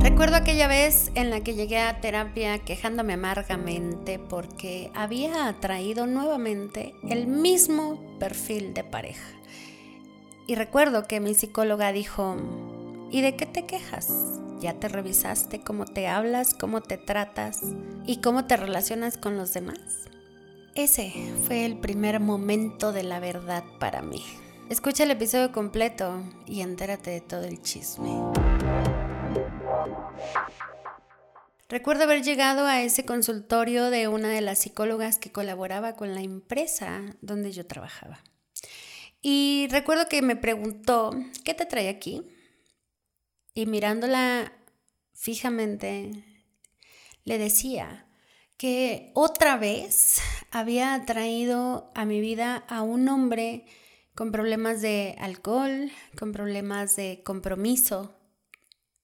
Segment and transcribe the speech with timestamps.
[0.00, 6.94] Recuerdo aquella vez en la que llegué a terapia quejándome amargamente porque había atraído nuevamente
[7.08, 9.28] el mismo perfil de pareja.
[10.46, 12.36] Y recuerdo que mi psicóloga dijo,
[13.10, 14.40] ¿y de qué te quejas?
[14.58, 17.60] ¿Ya te revisaste cómo te hablas, cómo te tratas
[18.06, 20.08] y cómo te relacionas con los demás?
[20.74, 21.12] Ese
[21.44, 24.24] fue el primer momento de la verdad para mí.
[24.70, 28.10] Escucha el episodio completo y entérate de todo el chisme.
[31.68, 36.20] Recuerdo haber llegado a ese consultorio de una de las psicólogas que colaboraba con la
[36.20, 38.24] empresa donde yo trabajaba.
[39.22, 41.12] Y recuerdo que me preguntó,
[41.44, 42.22] ¿qué te trae aquí?
[43.54, 44.52] Y mirándola
[45.14, 46.24] fijamente,
[47.24, 48.06] le decía
[48.56, 50.20] que otra vez
[50.50, 53.64] había traído a mi vida a un hombre
[54.16, 58.16] con problemas de alcohol, con problemas de compromiso,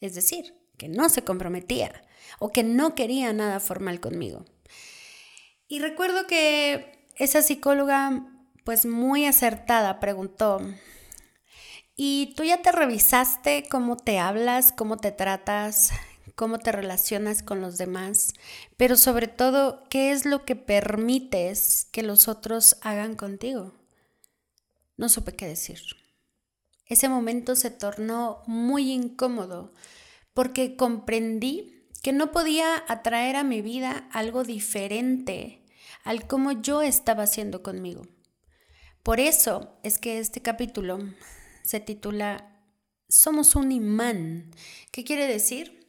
[0.00, 1.92] es decir, que no se comprometía
[2.38, 4.46] o que no quería nada formal conmigo.
[5.68, 8.26] Y recuerdo que esa psicóloga,
[8.64, 10.58] pues muy acertada, preguntó,
[11.96, 15.90] ¿y tú ya te revisaste cómo te hablas, cómo te tratas,
[16.34, 18.32] cómo te relacionas con los demás,
[18.78, 23.74] pero sobre todo, ¿qué es lo que permites que los otros hagan contigo?
[24.96, 25.82] No supe qué decir.
[26.86, 29.74] Ese momento se tornó muy incómodo
[30.34, 35.64] porque comprendí que no podía atraer a mi vida algo diferente
[36.04, 38.06] al como yo estaba haciendo conmigo.
[39.02, 40.98] Por eso es que este capítulo
[41.62, 42.64] se titula
[43.08, 44.50] Somos un imán.
[44.92, 45.88] ¿Qué quiere decir?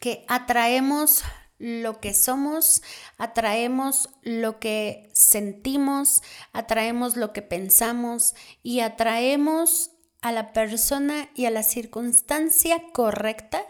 [0.00, 1.22] Que atraemos
[1.58, 2.82] lo que somos,
[3.16, 11.50] atraemos lo que sentimos, atraemos lo que pensamos y atraemos a la persona y a
[11.50, 13.62] la circunstancia correcta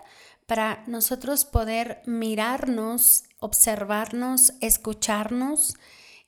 [0.46, 5.76] para nosotros poder mirarnos, observarnos, escucharnos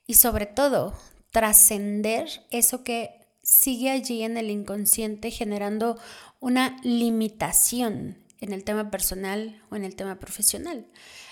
[0.05, 0.93] y sobre todo
[1.31, 5.97] trascender eso que sigue allí en el inconsciente generando
[6.39, 10.87] una limitación en el tema personal o en el tema profesional.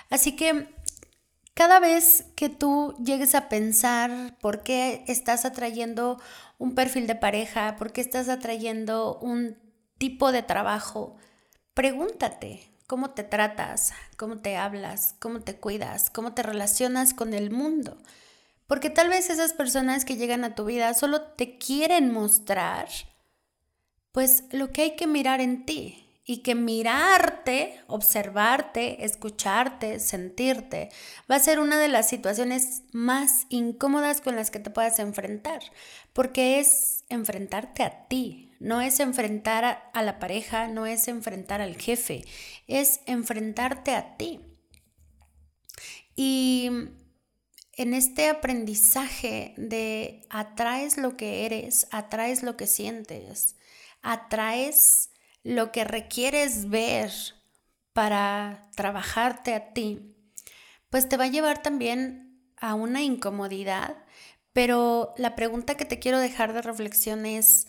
[0.09, 0.69] Así que
[1.59, 6.17] cada vez que tú llegues a pensar por qué estás atrayendo
[6.57, 9.57] un perfil de pareja, por qué estás atrayendo un
[9.97, 11.17] tipo de trabajo,
[11.73, 17.51] pregúntate cómo te tratas, cómo te hablas, cómo te cuidas, cómo te relacionas con el
[17.51, 17.97] mundo.
[18.65, 22.87] Porque tal vez esas personas que llegan a tu vida solo te quieren mostrar
[24.13, 30.89] pues lo que hay que mirar en ti, y que mirarte, observarte, escucharte, sentirte,
[31.29, 35.59] va a ser una de las situaciones más incómodas con las que te puedas enfrentar,
[36.13, 41.75] porque es enfrentarte a ti, no es enfrentar a, la pareja, no es enfrentar al
[41.77, 42.23] jefe,
[42.67, 44.39] es enfrentarte a ti.
[46.15, 46.69] Y
[47.73, 53.55] en este aprendizaje de atraes lo que eres, atraes lo que sientes,
[54.03, 55.09] atraes
[55.43, 57.11] lo que requieres ver
[57.93, 60.15] para trabajarte a ti,
[60.89, 63.95] pues te va a llevar también a una incomodidad,
[64.53, 67.67] pero la pregunta que te quiero dejar de reflexión es,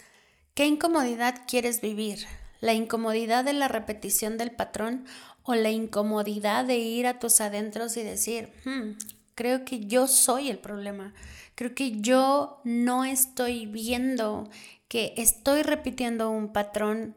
[0.55, 2.27] ¿qué incomodidad quieres vivir?
[2.61, 5.07] ¿La incomodidad de la repetición del patrón
[5.43, 8.99] o la incomodidad de ir a tus adentros y decir, hmm,
[9.35, 11.15] creo que yo soy el problema,
[11.55, 14.49] creo que yo no estoy viendo
[14.89, 17.17] que estoy repitiendo un patrón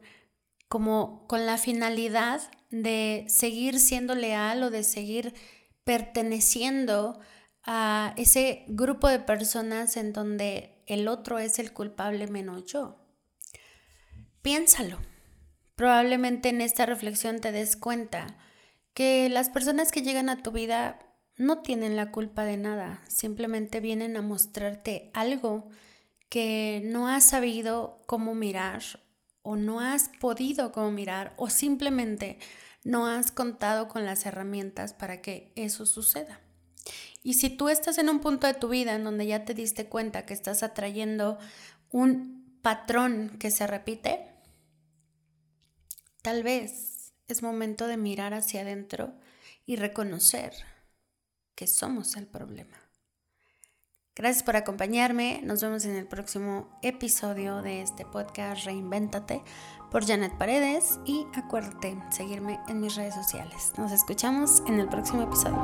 [0.73, 2.41] como con la finalidad
[2.71, 5.35] de seguir siendo leal o de seguir
[5.83, 7.19] perteneciendo
[7.63, 12.97] a ese grupo de personas en donde el otro es el culpable menos yo.
[14.41, 14.97] Piénsalo.
[15.75, 18.35] Probablemente en esta reflexión te des cuenta
[18.95, 20.97] que las personas que llegan a tu vida
[21.37, 25.69] no tienen la culpa de nada, simplemente vienen a mostrarte algo
[26.29, 28.81] que no has sabido cómo mirar
[29.43, 32.39] o no has podido como mirar o simplemente
[32.83, 36.41] no has contado con las herramientas para que eso suceda.
[37.21, 39.87] Y si tú estás en un punto de tu vida en donde ya te diste
[39.87, 41.37] cuenta que estás atrayendo
[41.91, 44.27] un patrón que se repite,
[46.21, 49.13] tal vez es momento de mirar hacia adentro
[49.65, 50.53] y reconocer
[51.55, 52.82] que somos el problema.
[54.15, 55.41] Gracias por acompañarme.
[55.43, 59.41] Nos vemos en el próximo episodio de este podcast Reinvéntate
[59.89, 63.73] por Janet Paredes y acuérdate seguirme en mis redes sociales.
[63.77, 65.57] Nos escuchamos en el próximo episodio.